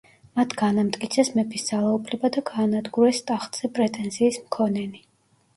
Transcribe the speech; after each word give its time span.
მათ 0.37 0.53
განამტკიცეს 0.61 1.29
მეფის 1.39 1.67
ძალაუფლება 1.67 2.31
და 2.37 2.43
გაანადგურეს 2.51 3.21
ტახტზე 3.29 3.73
პრეტენზიის 3.77 4.41
მქონენი. 4.49 5.07